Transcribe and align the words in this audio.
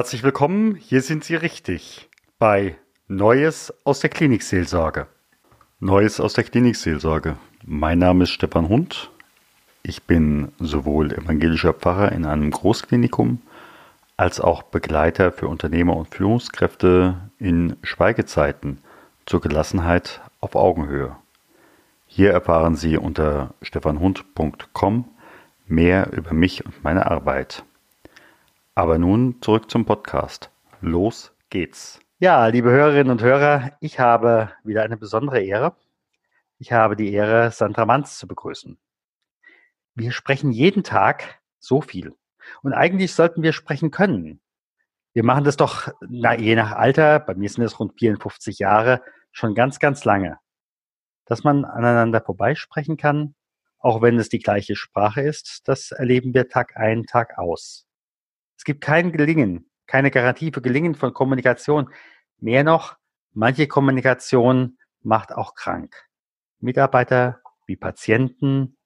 herzlich 0.00 0.22
willkommen. 0.22 0.76
Hier 0.76 1.02
sind 1.02 1.24
Sie 1.24 1.34
richtig 1.34 2.08
bei 2.38 2.74
Neues 3.06 3.70
aus 3.84 4.00
der 4.00 4.08
Klinikseelsorge. 4.08 5.06
Neues 5.78 6.20
aus 6.20 6.32
der 6.32 6.44
Klinikseelsorge. 6.44 7.36
Mein 7.66 7.98
Name 7.98 8.22
ist 8.22 8.30
Stefan 8.30 8.70
Hund. 8.70 9.10
Ich 9.82 10.04
bin 10.04 10.52
sowohl 10.58 11.12
evangelischer 11.12 11.74
Pfarrer 11.74 12.12
in 12.12 12.24
einem 12.24 12.50
Großklinikum 12.50 13.42
als 14.16 14.40
auch 14.40 14.62
Begleiter 14.62 15.32
für 15.32 15.48
Unternehmer 15.48 15.94
und 15.94 16.14
Führungskräfte 16.14 17.16
in 17.38 17.76
Schweigezeiten 17.82 18.78
zur 19.26 19.42
Gelassenheit 19.42 20.22
auf 20.40 20.54
Augenhöhe. 20.54 21.14
Hier 22.06 22.30
erfahren 22.30 22.74
Sie 22.74 22.96
unter 22.96 23.52
stefanhund.com 23.60 25.04
mehr 25.66 26.10
über 26.14 26.32
mich 26.32 26.64
und 26.64 26.82
meine 26.82 27.10
Arbeit. 27.10 27.64
Aber 28.80 28.96
nun 28.96 29.42
zurück 29.42 29.70
zum 29.70 29.84
Podcast. 29.84 30.50
Los 30.80 31.34
geht's. 31.50 32.00
Ja, 32.18 32.46
liebe 32.46 32.70
Hörerinnen 32.70 33.10
und 33.10 33.20
Hörer, 33.20 33.72
ich 33.80 34.00
habe 34.00 34.52
wieder 34.64 34.84
eine 34.84 34.96
besondere 34.96 35.42
Ehre. 35.42 35.76
Ich 36.56 36.72
habe 36.72 36.96
die 36.96 37.12
Ehre, 37.12 37.50
Sandra 37.50 37.84
Manz 37.84 38.18
zu 38.18 38.26
begrüßen. 38.26 38.78
Wir 39.94 40.12
sprechen 40.12 40.50
jeden 40.50 40.82
Tag 40.82 41.42
so 41.58 41.82
viel. 41.82 42.14
Und 42.62 42.72
eigentlich 42.72 43.12
sollten 43.14 43.42
wir 43.42 43.52
sprechen 43.52 43.90
können. 43.90 44.40
Wir 45.12 45.24
machen 45.24 45.44
das 45.44 45.58
doch, 45.58 45.92
na, 46.00 46.34
je 46.38 46.54
nach 46.54 46.72
Alter, 46.72 47.20
bei 47.20 47.34
mir 47.34 47.50
sind 47.50 47.64
es 47.64 47.78
rund 47.78 47.98
54 47.98 48.60
Jahre, 48.60 49.02
schon 49.30 49.54
ganz, 49.54 49.78
ganz 49.78 50.06
lange 50.06 50.38
dass 51.26 51.44
man 51.44 51.66
aneinander 51.66 52.22
vorbeisprechen 52.22 52.96
kann, 52.96 53.36
auch 53.78 54.02
wenn 54.02 54.18
es 54.18 54.30
die 54.30 54.40
gleiche 54.40 54.74
Sprache 54.74 55.20
ist, 55.20 55.68
das 55.68 55.92
erleben 55.92 56.32
wir 56.34 56.48
Tag 56.48 56.76
ein, 56.76 57.04
Tag 57.04 57.38
aus. 57.38 57.86
Es 58.60 58.64
gibt 58.64 58.82
kein 58.82 59.10
Gelingen, 59.10 59.70
keine 59.86 60.10
Garantie 60.10 60.52
für 60.52 60.60
Gelingen 60.60 60.94
von 60.94 61.14
Kommunikation. 61.14 61.88
Mehr 62.40 62.62
noch, 62.62 62.98
manche 63.32 63.66
Kommunikation 63.66 64.76
macht 65.00 65.32
auch 65.32 65.54
krank. 65.54 65.96
Mitarbeiter 66.58 67.40
wie 67.64 67.76
Patienten. 67.76 68.76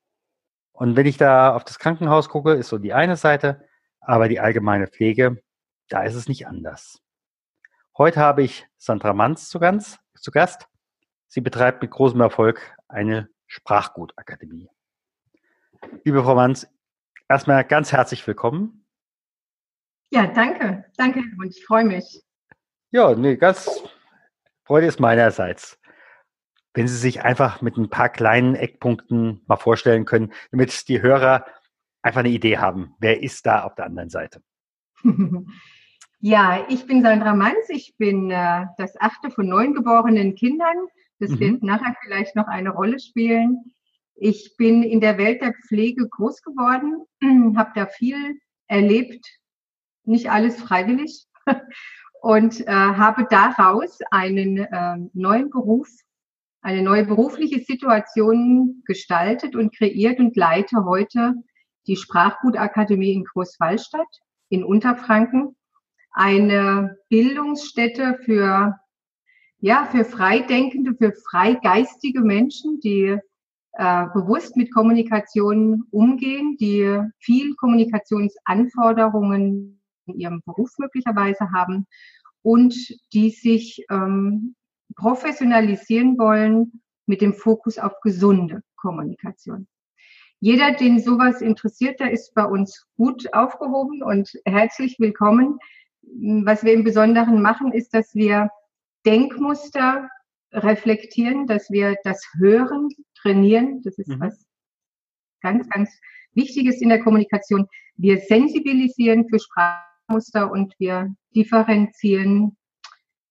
Und 0.71 0.95
wenn 0.95 1.07
ich 1.07 1.17
da 1.17 1.57
auf 1.57 1.65
das 1.65 1.81
Krankenhaus 1.81 2.29
gucke, 2.29 2.53
ist 2.53 2.69
so 2.69 2.79
die 2.79 2.93
eine 2.93 3.17
Seite, 3.17 3.67
aber 3.99 4.29
die 4.29 4.39
allgemeine 4.39 4.87
Pflege, 4.87 5.43
da 5.89 6.05
ist 6.05 6.15
es 6.15 6.29
nicht 6.29 6.47
anders. 6.47 7.03
Heute 7.99 8.21
habe 8.21 8.45
ich 8.45 8.69
Sandra 8.79 9.13
Manz 9.13 9.49
zu, 9.49 9.59
ganz, 9.59 9.99
zu 10.15 10.31
Gast. 10.31 10.69
Sie 11.27 11.41
betreibt 11.41 11.83
mit 11.83 11.91
großem 11.91 12.21
Erfolg 12.21 12.77
eine 12.87 13.29
Sprachgutakademie. 13.49 14.71
Liebe 16.05 16.23
Frau 16.23 16.37
Manz, 16.37 16.69
erstmal 17.29 17.65
ganz 17.65 17.91
herzlich 17.91 18.25
willkommen. 18.25 18.84
Ja, 20.11 20.27
danke. 20.27 20.85
Danke 20.97 21.23
und 21.39 21.49
ich 21.49 21.65
freue 21.65 21.85
mich. 21.85 22.23
Ja, 22.91 23.15
nee, 23.15 23.37
ganz 23.37 23.83
Freude 24.65 24.87
ist 24.87 25.01
meinerseits. 25.01 25.79
Wenn 26.73 26.89
Sie 26.89 26.97
sich 26.97 27.23
einfach 27.23 27.63
mit 27.63 27.77
ein 27.77 27.91
paar 27.91 28.09
kleinen 28.09 28.55
Eckpunkten 28.55 29.43
mal 29.47 29.57
vorstellen 29.57 30.05
können, 30.05 30.33
damit 30.51 30.89
die 30.89 31.03
Hörer 31.03 31.45
einfach 32.03 32.21
eine 32.21 32.31
Idee 32.31 32.59
haben, 32.59 32.95
wer 32.99 33.23
ist 33.23 33.47
da 33.47 33.65
auf 33.65 33.75
der 33.75 33.87
anderen 33.87 34.11
Seite? 34.11 34.43
Ja, 36.27 36.65
ich 36.71 36.87
bin 36.87 37.03
Sandra 37.03 37.35
Manz. 37.35 37.69
Ich 37.69 37.99
bin 37.99 38.31
äh, 38.31 38.65
das 38.79 38.99
achte 38.99 39.31
von 39.31 39.47
neun 39.47 39.75
geborenen 39.75 40.35
Kindern. 40.35 40.75
Das 41.19 41.29
mhm. 41.33 41.41
wird 41.41 41.63
nachher 41.63 41.95
vielleicht 42.03 42.35
noch 42.35 42.47
eine 42.47 42.71
Rolle 42.71 42.99
spielen. 42.99 43.75
Ich 44.15 44.57
bin 44.57 44.83
in 44.83 45.03
der 45.03 45.19
Welt 45.19 45.43
der 45.43 45.53
Pflege 45.53 46.09
groß 46.09 46.41
geworden, 46.41 47.05
habe 47.59 47.73
da 47.75 47.85
viel 47.85 48.39
erlebt, 48.69 49.23
nicht 50.05 50.31
alles 50.31 50.61
freiwillig. 50.61 51.27
Und 52.21 52.67
äh, 52.67 52.73
habe 52.73 53.27
daraus 53.29 53.99
einen 54.11 54.57
äh, 54.57 54.97
neuen 55.13 55.51
Beruf, 55.51 55.89
eine 56.63 56.83
neue 56.83 57.05
berufliche 57.05 57.61
Situation 57.61 58.83
gestaltet 58.87 59.55
und 59.55 59.77
kreiert 59.77 60.19
und 60.19 60.35
leite 60.35 60.87
heute 60.87 61.35
die 61.87 61.97
Sprachgutakademie 61.97 63.13
in 63.13 63.25
Großwallstadt 63.25 64.09
in 64.49 64.65
Unterfranken, 64.65 65.55
eine 66.13 66.97
Bildungsstätte 67.11 68.19
für 68.25 68.81
ja, 69.59 69.85
für 69.87 70.05
freidenkende, 70.05 70.95
für 70.95 71.13
freigeistige 71.31 72.21
Menschen, 72.21 72.81
die 72.81 73.17
äh, 73.73 74.07
bewusst 74.13 74.57
mit 74.57 74.75
Kommunikation 74.75 75.85
umgehen, 75.91 76.59
die 76.61 77.01
viel 77.19 77.55
Kommunikationsanforderungen 77.55 79.81
in 80.07 80.19
ihrem 80.19 80.43
Beruf 80.45 80.71
möglicherweise 80.79 81.51
haben 81.53 81.87
und 82.43 82.75
die 83.13 83.31
sich 83.31 83.85
ähm, 83.91 84.55
professionalisieren 84.97 86.19
wollen 86.19 86.83
mit 87.07 87.21
dem 87.21 87.35
Fokus 87.35 87.79
auf 87.79 88.01
gesunde 88.03 88.63
Kommunikation. 88.77 89.67
Jeder, 90.41 90.73
den 90.73 91.01
sowas 91.01 91.41
interessiert, 91.41 92.01
der 92.01 92.11
ist 92.11 92.35
bei 92.35 92.45
uns 92.45 92.87
gut 92.97 93.33
aufgehoben 93.33 94.03
und 94.03 94.31
herzlich 94.45 94.97
willkommen. 94.99 95.59
Was 96.03 96.65
wir 96.65 96.75
im 96.75 96.85
Besonderen 96.85 97.41
machen, 97.41 97.73
ist, 97.73 97.95
dass 97.95 98.15
wir 98.15 98.51
Denkmuster 99.07 100.09
reflektieren, 100.53 101.47
dass 101.47 101.71
wir 101.71 101.97
das 102.05 102.23
Hören 102.37 102.91
trainieren. 103.15 103.81
Das 103.83 103.97
ist 103.99 104.09
mhm. 104.09 104.21
was 104.21 104.47
ganz, 105.41 105.69
ganz 105.71 105.91
Wichtiges 106.33 106.81
in 106.81 106.91
der 106.91 107.03
Kommunikation. 107.03 107.67
Wir 107.97 108.19
sensibilisieren 108.19 109.29
für 109.29 109.39
Sprachmuster 110.05 110.51
und 110.51 110.75
wir 110.79 111.15
differenzieren 111.35 112.57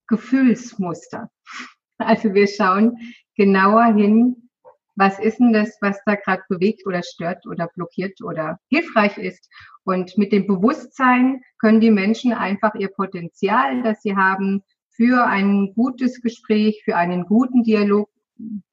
Gefühlsmuster. 0.07 1.29
Also 1.99 2.33
wir 2.33 2.47
schauen 2.47 2.97
genauer 3.37 3.93
hin, 3.93 4.49
was 4.95 5.19
ist 5.19 5.39
denn 5.39 5.53
das, 5.53 5.77
was 5.79 5.97
da 6.05 6.15
gerade 6.15 6.41
bewegt 6.49 6.85
oder 6.85 7.01
stört 7.03 7.45
oder 7.45 7.69
blockiert 7.75 8.19
oder 8.21 8.59
hilfreich 8.67 9.17
ist. 9.17 9.47
Und 9.85 10.17
mit 10.17 10.33
dem 10.33 10.47
Bewusstsein 10.47 11.41
können 11.59 11.79
die 11.79 11.91
Menschen 11.91 12.33
einfach 12.33 12.73
ihr 12.75 12.89
Potenzial, 12.89 13.83
das 13.83 14.01
sie 14.01 14.15
haben, 14.15 14.63
für 14.89 15.25
ein 15.25 15.73
gutes 15.75 16.19
Gespräch, 16.19 16.81
für 16.83 16.97
einen 16.97 17.25
guten 17.25 17.63
Dialog 17.63 18.09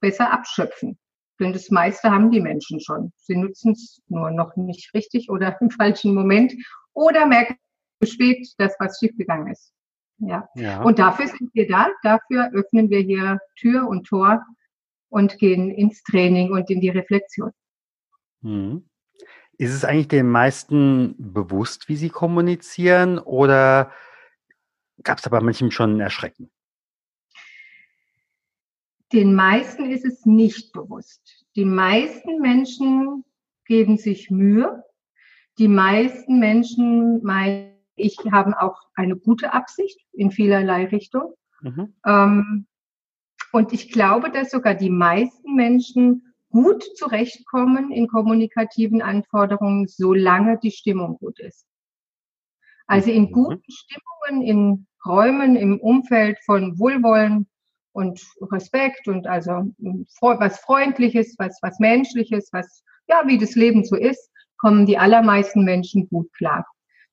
besser 0.01 0.33
abschöpfen. 0.33 0.99
Denn 1.39 1.53
das 1.53 1.71
meiste 1.71 2.11
haben 2.11 2.33
die 2.33 2.41
Menschen 2.41 2.81
schon. 2.81 3.13
Sie 3.17 3.37
nutzen 3.37 3.73
es 3.73 4.03
nur 4.09 4.31
noch 4.31 4.57
nicht 4.57 4.93
richtig 4.95 5.31
oder 5.31 5.57
im 5.61 5.71
falschen 5.71 6.15
Moment 6.15 6.55
oder 6.95 7.27
merken 7.27 7.59
spät 8.07 8.49
das, 8.59 8.75
was 8.79 8.99
schiefgegangen 8.99 9.53
ist. 9.53 9.73
Ja. 10.19 10.49
ja. 10.55 10.83
Und 10.83 10.99
dafür 10.99 11.27
sind 11.27 11.55
wir 11.55 11.67
da. 11.67 11.89
Dafür 12.03 12.51
öffnen 12.53 12.91
wir 12.91 13.01
hier 13.01 13.39
Tür 13.57 13.89
und 13.89 14.07
Tor 14.07 14.45
und 15.09 15.39
gehen 15.39 15.71
ins 15.71 16.03
Training 16.03 16.53
und 16.53 16.71
in 16.71 16.81
die 16.81 16.91
Reflexion. 16.91 17.53
Hm. 18.43 18.87
Ist 19.59 19.75
es 19.75 19.85
eigentlich 19.85 20.09
den 20.09 20.31
meisten 20.31 21.15
bewusst, 21.19 21.89
wie 21.89 21.97
sie 21.97 22.09
kommunizieren 22.09 23.19
oder 23.19 23.93
gab 25.03 25.19
es 25.19 25.27
aber 25.27 25.43
manchem 25.43 25.71
schon 25.71 25.97
ein 25.97 26.01
Erschrecken? 26.01 26.51
Den 29.13 29.35
meisten 29.35 29.91
ist 29.91 30.05
es 30.05 30.25
nicht 30.25 30.73
bewusst. 30.73 31.45
Die 31.57 31.65
meisten 31.65 32.41
Menschen 32.41 33.25
geben 33.67 33.99
sich 33.99 34.31
Mühe. 34.31 34.85
Die 35.59 35.69
meisten 35.69 36.39
Menschen 36.39 37.23
meinen, 37.23 37.70
ich 38.01 38.17
haben 38.33 38.55
auch 38.55 38.81
eine 38.95 39.17
gute 39.17 39.53
Absicht 39.53 40.01
in 40.13 40.31
vielerlei 40.31 40.87
Richtung. 40.87 41.35
Mhm. 41.63 41.95
Ähm, 42.07 42.67
und 43.53 43.73
ich 43.73 43.91
glaube, 43.93 44.31
dass 44.31 44.51
sogar 44.51 44.75
die 44.75 44.91
meisten 44.91 45.55
Menschen 45.55 46.35
gut 46.51 46.85
zurechtkommen 46.97 47.93
in 47.93 48.09
kommunikativen 48.09 49.03
Anforderungen, 49.03 49.87
solange 49.87 50.59
die 50.59 50.73
Stimmung 50.73 51.17
gut 51.19 51.39
ist. 51.41 51.67
Also 52.87 53.11
in 53.11 53.25
mhm. 53.25 53.33
guten 53.33 53.71
Stimmungen, 53.71 54.47
in 54.47 54.87
Räumen 55.07 55.57
im 55.57 55.81
Umfeld 55.81 56.39
von 56.45 56.79
Wohlwollen 56.79 57.49
und 57.93 58.21
Respekt 58.53 59.09
und 59.09 59.27
also 59.27 59.73
was 60.21 60.61
Freundliches, 60.61 61.35
was, 61.39 61.59
was 61.63 61.79
Menschliches, 61.79 62.51
was, 62.53 62.85
ja, 63.09 63.23
wie 63.27 63.39
das 63.39 63.55
Leben 63.55 63.85
so 63.85 63.97
ist, 63.97 64.31
kommen 64.59 64.87
die 64.87 64.99
allermeisten 64.99 65.65
Menschen 65.65 66.09
gut 66.09 66.33
klar. 66.35 66.67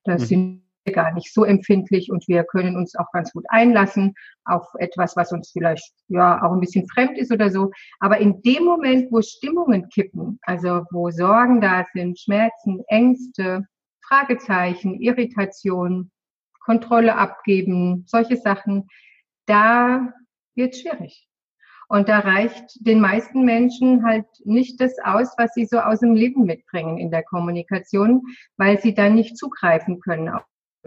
Das 0.04 0.24
mhm. 0.24 0.26
sind 0.26 0.67
gar 0.92 1.14
nicht 1.14 1.34
so 1.34 1.44
empfindlich 1.44 2.12
und 2.12 2.28
wir 2.28 2.44
können 2.44 2.76
uns 2.76 2.96
auch 2.96 3.12
ganz 3.12 3.32
gut 3.34 3.46
einlassen 3.50 4.14
auf 4.46 4.66
etwas, 4.80 5.16
was 5.16 5.32
uns 5.32 5.52
vielleicht 5.52 5.94
ja 6.08 6.42
auch 6.44 6.52
ein 6.52 6.60
bisschen 6.60 6.88
fremd 6.88 7.18
ist 7.18 7.32
oder 7.32 7.50
so. 7.50 7.72
Aber 8.00 8.18
in 8.20 8.42
dem 8.42 8.64
Moment, 8.64 9.12
wo 9.12 9.22
Stimmungen 9.22 9.90
kippen, 9.90 10.40
also 10.44 10.84
wo 10.92 11.12
Sorgen 11.12 11.62
da 11.62 11.86
sind, 11.94 12.20
Schmerzen, 12.20 12.84
Ängste, 12.88 13.66
Fragezeichen, 14.08 15.00
Irritation, 15.02 16.12
Kontrolle 16.60 17.16
abgeben, 17.16 18.04
solche 18.08 18.38
Sachen, 18.38 18.88
da 19.46 20.14
wird 20.56 20.76
schwierig. 20.76 21.28
Und 21.90 22.10
da 22.10 22.20
reicht 22.20 22.86
den 22.86 23.00
meisten 23.00 23.46
Menschen 23.46 24.06
halt 24.06 24.26
nicht 24.44 24.82
das 24.82 24.98
aus, 25.04 25.34
was 25.38 25.54
sie 25.54 25.66
so 25.66 25.80
aus 25.80 26.00
dem 26.00 26.16
Leben 26.16 26.44
mitbringen 26.44 26.98
in 26.98 27.12
der 27.12 27.24
Kommunikation, 27.24 28.24
weil 28.58 28.80
sie 28.82 28.94
dann 28.94 29.16
nicht 29.16 29.38
zugreifen 29.38 30.02
können 30.02 30.30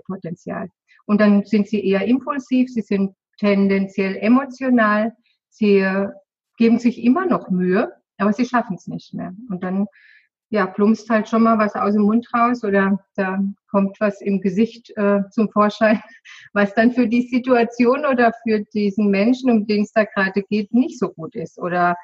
Potenzial. 0.00 0.68
und 1.06 1.20
dann 1.20 1.44
sind 1.44 1.68
sie 1.68 1.84
eher 1.84 2.06
impulsiv, 2.06 2.70
sie 2.70 2.82
sind 2.82 3.14
tendenziell 3.38 4.16
emotional, 4.16 5.12
sie 5.48 5.86
geben 6.56 6.78
sich 6.78 7.02
immer 7.02 7.26
noch 7.26 7.50
Mühe, 7.50 7.92
aber 8.18 8.32
sie 8.32 8.44
schaffen 8.44 8.76
es 8.76 8.86
nicht 8.86 9.14
mehr. 9.14 9.32
Und 9.48 9.64
dann 9.64 9.86
ja, 10.50 10.66
plumpst 10.66 11.08
halt 11.08 11.28
schon 11.28 11.44
mal 11.44 11.58
was 11.58 11.74
aus 11.74 11.94
dem 11.94 12.02
Mund 12.02 12.26
raus 12.34 12.64
oder 12.64 12.98
da 13.14 13.38
kommt 13.70 13.96
was 14.00 14.20
im 14.20 14.40
Gesicht 14.40 14.90
äh, 14.96 15.20
zum 15.30 15.48
Vorschein, 15.50 16.02
was 16.52 16.74
dann 16.74 16.92
für 16.92 17.06
die 17.06 17.22
Situation 17.22 18.04
oder 18.04 18.32
für 18.42 18.60
diesen 18.74 19.10
Menschen, 19.10 19.50
um 19.50 19.66
den 19.66 19.82
es 19.82 19.92
da 19.92 20.04
gerade 20.04 20.42
geht, 20.42 20.74
nicht 20.74 20.98
so 20.98 21.08
gut 21.08 21.36
ist 21.36 21.58
oder 21.58 21.96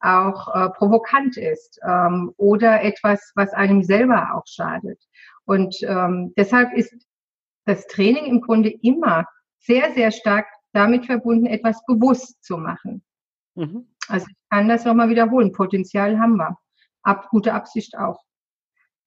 auch 0.00 0.54
äh, 0.54 0.68
provokant 0.70 1.38
ist 1.38 1.80
ähm, 1.88 2.32
oder 2.36 2.82
etwas, 2.82 3.32
was 3.36 3.54
einem 3.54 3.82
selber 3.82 4.34
auch 4.34 4.46
schadet. 4.46 5.02
Und 5.46 5.74
ähm, 5.82 6.34
deshalb 6.36 6.74
ist 6.74 6.94
das 7.64 7.86
Training 7.86 8.26
im 8.26 8.40
Grunde 8.40 8.70
immer 8.82 9.26
sehr, 9.60 9.92
sehr 9.94 10.10
stark 10.10 10.46
damit 10.72 11.06
verbunden, 11.06 11.46
etwas 11.46 11.84
bewusst 11.86 12.42
zu 12.44 12.58
machen. 12.58 13.02
Mhm. 13.54 13.88
Also 14.08 14.26
ich 14.28 14.36
kann 14.50 14.68
das 14.68 14.84
nochmal 14.84 15.08
wiederholen. 15.08 15.52
Potenzial 15.52 16.18
haben 16.18 16.36
wir. 16.36 16.58
Ab, 17.02 17.28
gute 17.30 17.54
Absicht 17.54 17.96
auch. 17.96 18.22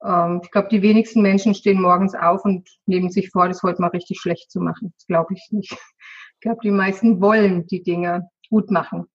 Ähm, 0.04 0.42
ich 0.44 0.51
glaube, 0.51 0.69
die 0.69 0.81
wenigsten 0.81 1.21
Menschen 1.21 1.54
stehen 1.54 1.81
morgens 1.81 2.15
auf 2.15 2.45
und 2.45 2.69
nehmen 2.86 3.09
sich 3.12 3.30
vor, 3.30 3.48
das 3.48 3.63
heute 3.63 3.81
mal 3.81 3.89
richtig 3.89 4.19
schlecht 4.19 4.51
zu 4.51 4.59
machen. 4.59 4.94
Das 4.95 5.06
glaube 5.07 5.33
ich 5.33 5.48
nicht. 5.51 5.74
Ich 5.74 6.42
glaube, 6.42 6.59
die 6.63 6.71
meisten 6.71 7.19
wollen 7.19 7.65
die 7.68 7.81
Dinge 7.81 8.30
gut 8.50 8.69
machen. 8.69 9.07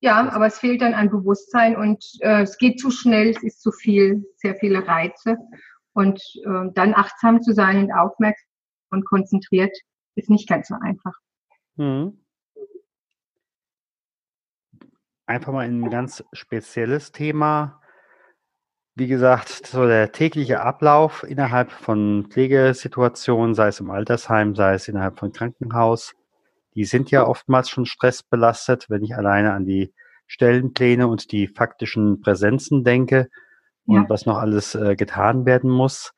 Ja, 0.00 0.30
aber 0.30 0.46
es 0.46 0.58
fehlt 0.58 0.80
dann 0.80 0.94
an 0.94 1.10
Bewusstsein 1.10 1.76
und 1.76 2.02
äh, 2.20 2.40
es 2.42 2.56
geht 2.56 2.80
zu 2.80 2.90
schnell, 2.90 3.28
es 3.28 3.42
ist 3.42 3.60
zu 3.60 3.70
viel, 3.70 4.24
sehr 4.36 4.56
viele 4.56 4.86
Reize. 4.88 5.36
Und 5.92 6.18
äh, 6.46 6.70
dann 6.72 6.94
achtsam 6.94 7.42
zu 7.42 7.52
sein 7.52 7.84
und 7.84 7.92
aufmerksam 7.92 8.49
und 8.90 9.04
konzentriert 9.04 9.76
ist 10.14 10.30
nicht 10.30 10.48
ganz 10.48 10.68
so 10.68 10.74
einfach. 10.80 11.14
Mhm. 11.76 12.18
Einfach 15.26 15.52
mal 15.52 15.64
ein 15.64 15.90
ganz 15.90 16.24
spezielles 16.32 17.12
Thema. 17.12 17.80
Wie 18.96 19.06
gesagt, 19.06 19.66
so 19.66 19.86
der 19.86 20.10
tägliche 20.10 20.60
Ablauf 20.60 21.22
innerhalb 21.22 21.70
von 21.70 22.26
Pflegesituationen, 22.28 23.54
sei 23.54 23.68
es 23.68 23.80
im 23.80 23.90
Altersheim, 23.90 24.56
sei 24.56 24.74
es 24.74 24.88
innerhalb 24.88 25.18
von 25.18 25.32
Krankenhaus, 25.32 26.14
die 26.74 26.84
sind 26.84 27.10
ja 27.10 27.26
oftmals 27.26 27.70
schon 27.70 27.86
stressbelastet, 27.86 28.90
wenn 28.90 29.04
ich 29.04 29.16
alleine 29.16 29.52
an 29.52 29.64
die 29.64 29.92
Stellenpläne 30.26 31.08
und 31.08 31.32
die 31.32 31.48
faktischen 31.48 32.20
Präsenzen 32.20 32.84
denke 32.84 33.28
und 33.86 34.02
ja. 34.02 34.08
was 34.08 34.26
noch 34.26 34.38
alles 34.38 34.74
äh, 34.74 34.96
getan 34.96 35.46
werden 35.46 35.70
muss. 35.70 36.12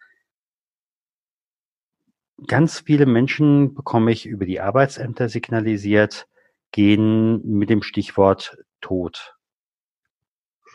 Ganz 2.47 2.81
viele 2.81 3.07
Menschen 3.07 3.75
bekomme 3.75 4.11
ich 4.11 4.27
über 4.27 4.47
die 4.47 4.61
Arbeitsämter 4.61 5.29
signalisiert, 5.29 6.29
gehen 6.71 7.41
mit 7.47 7.71
dem 7.71 7.83
Stichwort 7.83 8.57
Tod. 8.81 9.37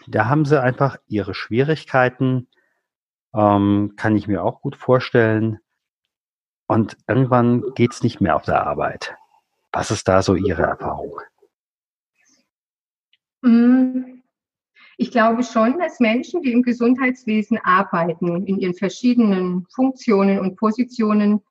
Da 0.08 0.28
haben 0.28 0.46
sie 0.46 0.62
einfach 0.62 0.98
ihre 1.08 1.34
Schwierigkeiten, 1.34 2.48
ähm, 3.34 3.94
kann 3.98 4.16
ich 4.16 4.28
mir 4.28 4.44
auch 4.44 4.62
gut 4.62 4.76
vorstellen. 4.76 5.60
Und 6.68 6.98
irgendwann 7.08 7.64
geht's 7.76 8.04
nicht 8.04 8.22
mehr 8.22 8.36
auf 8.36 8.44
der 8.44 8.66
Arbeit. 8.66 9.16
Was 9.72 9.92
ist 9.92 10.08
da 10.08 10.22
so 10.22 10.36
Ihre 10.36 10.64
Erfahrung? 10.64 11.20
Mm, 13.42 14.24
ich 14.98 15.12
glaube 15.12 15.44
schon, 15.44 15.78
dass 15.80 16.00
Menschen, 16.00 16.42
die 16.42 16.52
im 16.52 16.64
Gesundheitswesen 16.64 17.60
arbeiten, 17.64 18.48
in 18.48 18.60
ihren 18.60 18.74
verschiedenen 18.74 19.68
Funktionen 19.70 20.40
und 20.40 20.56
Positionen, 20.56 21.42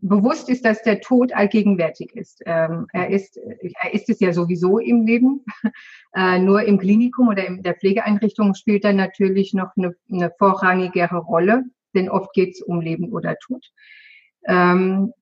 bewusst 0.00 0.48
ist, 0.48 0.64
dass 0.64 0.82
der 0.82 1.00
Tod 1.00 1.32
allgegenwärtig 1.32 2.14
ist. 2.14 2.42
Ähm, 2.46 2.86
er 2.92 3.10
ist, 3.10 3.36
er 3.36 3.94
ist 3.94 4.08
es 4.08 4.20
ja 4.20 4.32
sowieso 4.32 4.78
im 4.78 5.06
Leben. 5.06 5.44
Äh, 6.12 6.40
nur 6.40 6.64
im 6.64 6.80
Klinikum 6.80 7.28
oder 7.28 7.46
in 7.46 7.62
der 7.62 7.76
Pflegeeinrichtung 7.76 8.54
spielt 8.54 8.84
er 8.84 8.92
natürlich 8.92 9.54
noch 9.54 9.68
eine, 9.76 9.94
eine 10.10 10.32
vorrangigere 10.36 11.18
Rolle, 11.18 11.62
denn 11.94 12.10
oft 12.10 12.32
geht 12.32 12.54
es 12.54 12.62
um 12.62 12.80
Leben 12.80 13.12
oder 13.12 13.36
Tod. 13.36 13.64
Ähm, 14.44 15.12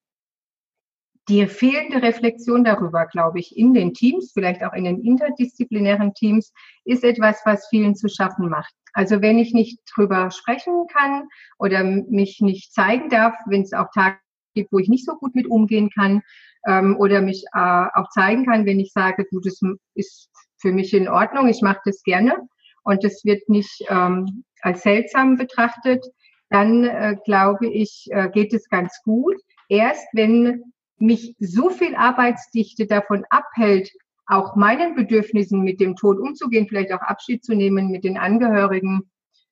die 1.29 1.47
fehlende 1.47 2.01
Reflexion 2.01 2.65
darüber, 2.65 3.05
glaube 3.05 3.39
ich, 3.39 3.55
in 3.55 3.75
den 3.75 3.93
Teams, 3.93 4.33
vielleicht 4.33 4.65
auch 4.65 4.73
in 4.73 4.85
den 4.85 5.03
interdisziplinären 5.03 6.15
Teams, 6.15 6.55
ist 6.87 7.05
etwas, 7.05 7.43
was 7.45 7.69
vielen 7.69 7.95
zu 7.95 8.09
schaffen 8.09 8.49
macht. 8.49 8.73
Also 8.95 9.21
wenn 9.21 9.39
ich 9.39 9.53
nicht 9.53 9.81
drüber 9.95 10.31
sprechen 10.31 10.87
kann 10.91 11.29
oder 11.59 11.85
mich 11.85 12.41
nicht 12.41 12.73
zeigen 12.73 13.11
darf, 13.11 13.35
wenn 13.47 13.61
es 13.61 13.75
auch 13.75 13.91
Tage 13.95 14.17
gibt, 14.55 14.73
wo 14.73 14.79
ich 14.79 14.89
nicht 14.89 15.07
so 15.07 15.15
gut 15.15 15.35
mit 15.35 15.47
umgehen 15.47 15.91
kann 15.91 16.23
ähm, 16.67 16.97
oder 16.99 17.21
mich 17.21 17.45
äh, 17.55 17.87
auch 17.95 18.09
zeigen 18.11 18.47
kann, 18.47 18.67
wenn 18.67 18.81
ich 18.81 18.93
sage, 18.93 19.27
du, 19.31 19.41
das 19.41 19.61
ist 19.95 20.31
für 20.59 20.73
mich 20.73 20.93
in 20.95 21.09
Ordnung, 21.09 21.49
ich 21.49 21.63
mache 21.63 21.81
das 21.85 22.03
gerne 22.03 22.37
und 22.83 23.05
das 23.05 23.25
wird 23.25 23.49
nicht 23.49 23.85
ähm, 23.89 24.45
als 24.63 24.83
seltsam 24.83 25.37
betrachtet, 25.37 26.05
dann 26.51 26.85
äh, 26.85 27.17
glaube 27.25 27.69
ich, 27.69 28.09
äh, 28.11 28.29
geht 28.31 28.53
es 28.53 28.69
ganz 28.69 29.01
gut. 29.05 29.37
Erst 29.69 30.07
wenn 30.13 30.73
mich 30.99 31.37
so 31.39 31.71
viel 31.71 31.95
Arbeitsdichte 31.95 32.87
davon 32.87 33.25
abhält, 33.31 33.91
auch 34.27 34.57
meinen 34.57 34.95
Bedürfnissen 34.95 35.63
mit 35.63 35.81
dem 35.81 35.97
Tod 35.97 36.19
umzugehen, 36.19 36.67
vielleicht 36.69 36.93
auch 36.93 37.01
Abschied 37.01 37.45
zu 37.45 37.55
nehmen 37.55 37.89
mit 37.91 38.05
den 38.05 38.19
Angehörigen, 38.19 39.11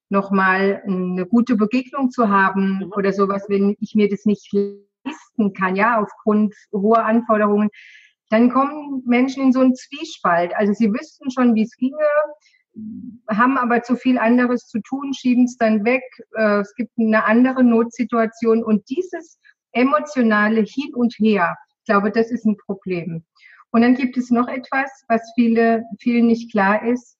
nochmal 0.08 0.82
eine 0.86 1.26
gute 1.26 1.56
Begegnung 1.56 2.10
zu 2.10 2.28
haben 2.28 2.78
mhm. 2.84 2.92
oder 2.96 3.12
sowas, 3.12 3.46
wenn 3.48 3.76
ich 3.80 3.94
mir 3.94 4.08
das 4.08 4.24
nicht 4.24 4.52
leisten 4.52 5.52
kann, 5.52 5.76
ja, 5.76 6.00
aufgrund 6.00 6.54
hoher 6.72 7.04
Anforderungen, 7.04 7.70
dann 8.30 8.50
kommen 8.50 9.02
Menschen 9.06 9.44
in 9.44 9.52
so 9.52 9.60
einen 9.60 9.74
Zwiespalt. 9.74 10.52
Also 10.56 10.72
sie 10.72 10.92
wüssten 10.92 11.30
schon, 11.30 11.54
wie 11.54 11.62
es 11.62 11.76
ginge, 11.76 11.96
haben 13.30 13.56
aber 13.56 13.82
zu 13.82 13.96
viel 13.96 14.18
anderes 14.18 14.66
zu 14.66 14.80
tun, 14.80 15.14
schieben 15.14 15.44
es 15.44 15.56
dann 15.56 15.84
weg. 15.84 16.02
Äh, 16.36 16.60
es 16.60 16.74
gibt 16.74 16.92
eine 16.98 17.24
andere 17.24 17.64
Notsituation 17.64 18.62
und 18.62 18.88
dieses 18.90 19.38
emotionale 19.72 20.62
Hin 20.62 20.94
und 20.94 21.14
Her, 21.18 21.56
ich 21.78 21.84
glaube, 21.84 22.10
das 22.10 22.30
ist 22.30 22.44
ein 22.44 22.56
Problem. 22.56 23.24
Und 23.70 23.82
dann 23.82 23.94
gibt 23.94 24.16
es 24.16 24.30
noch 24.30 24.48
etwas, 24.48 24.90
was 25.08 25.22
viele, 25.34 25.84
vielen 25.98 26.26
nicht 26.26 26.50
klar 26.50 26.84
ist. 26.86 27.18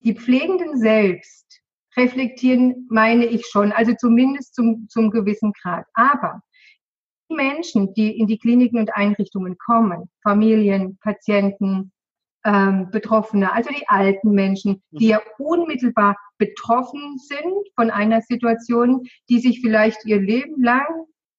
Die 0.00 0.14
Pflegenden 0.14 0.78
selbst 0.78 1.49
reflektieren, 1.96 2.86
meine 2.88 3.26
ich 3.26 3.46
schon, 3.46 3.72
also 3.72 3.92
zumindest 3.94 4.54
zum, 4.54 4.88
zum 4.88 5.10
gewissen 5.10 5.52
Grad. 5.52 5.86
Aber 5.94 6.42
die 7.30 7.36
Menschen, 7.36 7.94
die 7.94 8.18
in 8.18 8.26
die 8.26 8.38
Kliniken 8.38 8.78
und 8.78 8.94
Einrichtungen 8.94 9.56
kommen, 9.58 10.10
Familien, 10.22 10.98
Patienten, 10.98 11.92
ähm, 12.44 12.90
Betroffene, 12.90 13.52
also 13.52 13.70
die 13.70 13.88
alten 13.88 14.30
Menschen, 14.30 14.82
die 14.90 15.08
ja 15.08 15.20
unmittelbar 15.38 16.16
betroffen 16.38 17.18
sind 17.18 17.68
von 17.74 17.90
einer 17.90 18.22
Situation, 18.22 19.06
die 19.28 19.40
sich 19.40 19.60
vielleicht 19.60 20.04
ihr 20.06 20.20
Leben 20.20 20.62
lang 20.62 20.86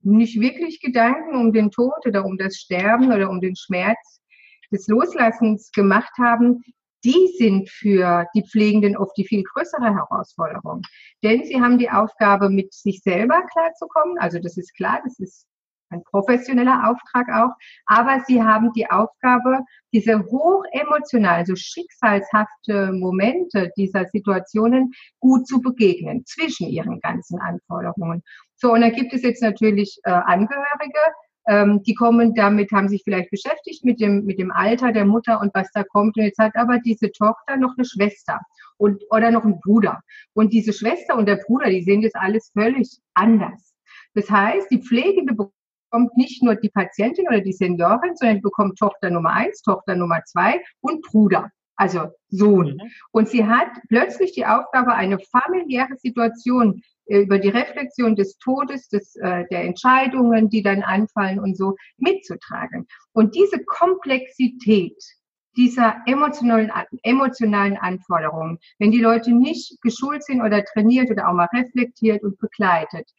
nicht 0.03 0.39
wirklich 0.39 0.79
Gedanken 0.79 1.36
um 1.36 1.53
den 1.53 1.72
Tod 1.72 2.05
oder 2.05 2.25
um 2.25 2.38
das 2.38 2.55
Sterben 2.55 3.12
oder 3.12 3.29
um 3.29 3.41
den 3.41 3.55
Schmerz 3.55 4.22
des 4.72 4.88
Loslassens 4.88 5.72
gemacht 5.72 6.13
haben, 6.17 6.63
die 7.03 7.34
sind 7.38 7.70
für 7.70 8.25
die 8.36 8.43
Pflegenden 8.43 8.98
oft 8.98 9.17
die 9.17 9.25
viel 9.25 9.43
größere 9.43 9.93
Herausforderung. 9.93 10.81
Denn 11.24 11.43
sie 11.43 11.60
haben 11.60 11.77
die 11.77 11.89
Aufgabe, 11.89 12.50
mit 12.50 12.74
sich 12.74 13.01
selber 13.01 13.43
klarzukommen. 13.51 14.17
Also 14.20 14.39
das 14.39 14.58
ist 14.58 14.75
klar, 14.75 15.01
das 15.03 15.20
ist 15.20 15.48
ein 15.91 16.03
professioneller 16.03 16.89
Auftrag 16.89 17.27
auch. 17.29 17.53
Aber 17.86 18.24
sie 18.25 18.41
haben 18.41 18.72
die 18.74 18.89
Aufgabe, 18.89 19.60
diese 19.93 20.24
hochemotional, 20.25 21.38
also 21.38 21.55
schicksalshafte 21.55 22.93
Momente 22.93 23.72
dieser 23.75 24.05
Situationen 24.05 24.91
gut 25.20 25.48
zu 25.48 25.62
begegnen 25.62 26.25
zwischen 26.25 26.67
ihren 26.67 27.00
ganzen 27.01 27.39
Anforderungen. 27.39 28.24
So, 28.55 28.74
und 28.74 28.81
da 28.81 28.89
gibt 28.89 29.13
es 29.13 29.24
jetzt 29.24 29.41
natürlich 29.41 30.00
äh, 30.03 30.12
Angehörige, 30.12 31.00
ähm, 31.48 31.81
die 31.83 31.95
kommen 31.95 32.33
damit, 32.36 32.71
haben 32.71 32.89
sich 32.89 33.01
vielleicht 33.03 33.31
beschäftigt 33.31 33.83
mit 33.83 34.00
dem, 34.00 34.25
mit 34.25 34.39
dem 34.39 34.51
Alter 34.51 34.91
der 34.91 35.05
Mutter 35.05 35.39
und 35.41 35.53
was 35.53 35.69
da 35.74 35.83
kommt. 35.83 36.17
Und 36.17 36.24
jetzt 36.24 36.39
hat 36.39 36.55
aber 36.55 36.79
diese 36.79 37.12
Tochter 37.12 37.57
noch 37.57 37.75
eine 37.77 37.86
Schwester 37.86 38.39
und, 38.77 39.03
oder 39.10 39.31
noch 39.31 39.43
einen 39.43 39.60
Bruder. 39.60 40.01
Und 40.33 40.53
diese 40.53 40.74
Schwester 40.74 41.15
und 41.15 41.27
der 41.27 41.38
Bruder, 41.38 41.69
die 41.69 41.83
sehen 41.83 42.01
das 42.01 42.15
alles 42.15 42.51
völlig 42.53 43.00
anders. 43.13 43.74
Das 44.13 44.29
heißt, 44.29 44.69
die 44.71 44.81
Pflegende 44.81 45.33
bekommt 45.33 46.15
nicht 46.17 46.43
nur 46.43 46.55
die 46.55 46.69
Patientin 46.69 47.27
oder 47.27 47.41
die 47.41 47.53
Seniorin, 47.53 48.15
sondern 48.15 48.38
die 48.38 48.41
bekommt 48.41 48.77
Tochter 48.77 49.10
Nummer 49.10 49.31
eins, 49.31 49.62
Tochter 49.62 49.95
Nummer 49.95 50.21
zwei 50.25 50.62
und 50.81 51.01
Bruder, 51.03 51.51
also 51.75 52.10
Sohn. 52.29 52.74
Mhm. 52.75 52.91
Und 53.12 53.29
sie 53.29 53.45
hat 53.45 53.69
plötzlich 53.89 54.33
die 54.33 54.45
Aufgabe, 54.45 54.93
eine 54.93 55.19
familiäre 55.19 55.95
Situation 55.98 56.81
über 57.08 57.39
die 57.39 57.50
Reflexion 57.50 58.15
des 58.15 58.38
Todes, 58.38 58.88
des, 58.89 59.15
äh, 59.17 59.46
der 59.51 59.63
Entscheidungen, 59.63 60.50
die 60.50 60.62
dann 60.62 60.84
anfallen 60.84 61.39
und 61.39 61.58
so 61.58 61.75
mitzutragen. 61.98 62.88
Und 63.13 63.36
diese 63.36 63.63
Komplexität 63.65 64.98
dieser 65.58 65.98
emotionalen, 66.05 66.72
emotionalen 67.03 67.75
Anforderungen, 67.77 68.58
wenn 68.79 68.91
die 68.91 69.01
Leute 69.01 69.31
nicht 69.31 69.81
geschult 69.81 70.24
sind 70.24 70.41
oder 70.41 70.63
trainiert 70.63 71.12
oder 71.12 71.27
auch 71.27 71.34
mal 71.34 71.50
reflektiert 71.53 72.24
und 72.24 72.39
begleitet, 72.39 73.10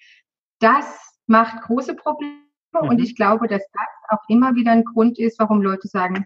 das 0.58 0.86
macht 1.26 1.62
große 1.62 1.94
Probleme 1.94 2.42
Mhm. 2.72 2.88
Und 2.88 2.98
ich 3.00 3.14
glaube, 3.16 3.48
dass 3.48 3.62
das 3.72 3.88
auch 4.08 4.28
immer 4.28 4.54
wieder 4.54 4.72
ein 4.72 4.84
Grund 4.84 5.18
ist, 5.18 5.38
warum 5.38 5.62
Leute 5.62 5.88
sagen, 5.88 6.24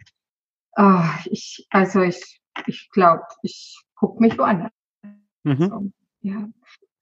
oh, 0.77 1.03
ich, 1.27 1.67
also 1.71 2.03
ich, 2.03 2.41
ich 2.67 2.89
glaube, 2.93 3.23
ich 3.43 3.81
gucke 3.95 4.21
mich 4.21 4.39
woanders. 4.39 4.73
Mhm. 5.45 5.69
So, 5.69 5.93
ja. 6.21 6.49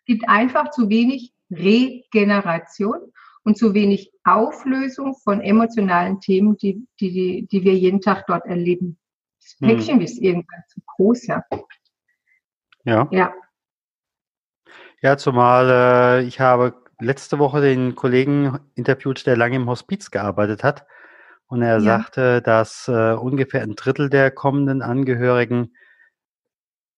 Es 0.04 0.06
gibt 0.06 0.28
einfach 0.28 0.68
zu 0.68 0.90
wenig 0.90 1.32
Regeneration 1.50 3.10
und 3.42 3.56
zu 3.56 3.72
wenig 3.72 4.12
Auflösung 4.22 5.16
von 5.16 5.40
emotionalen 5.40 6.20
Themen, 6.20 6.58
die, 6.58 6.86
die, 7.00 7.46
die 7.50 7.64
wir 7.64 7.74
jeden 7.74 8.02
Tag 8.02 8.26
dort 8.26 8.44
erleben. 8.44 8.98
Das 9.40 9.56
mhm. 9.60 9.66
Päckchen 9.66 9.96
mhm. 9.96 10.02
ist 10.02 10.18
irgendwann 10.18 10.62
zu 10.68 10.80
groß, 10.84 11.26
ja. 11.26 11.42
Ja. 12.84 13.08
Ja, 13.12 13.32
ja 15.00 15.16
zumal 15.16 15.70
äh, 15.70 16.26
ich 16.26 16.38
habe 16.38 16.74
letzte 17.00 17.38
Woche 17.38 17.62
den 17.62 17.94
Kollegen 17.94 18.58
interviewt, 18.74 19.24
der 19.24 19.38
lange 19.38 19.56
im 19.56 19.70
Hospiz 19.70 20.10
gearbeitet 20.10 20.62
hat. 20.62 20.86
Und 21.46 21.62
er 21.62 21.78
ja. 21.78 21.80
sagte, 21.80 22.42
dass 22.42 22.88
äh, 22.88 23.14
ungefähr 23.14 23.62
ein 23.62 23.74
Drittel 23.74 24.10
der 24.10 24.30
kommenden 24.30 24.82
Angehörigen, 24.82 25.74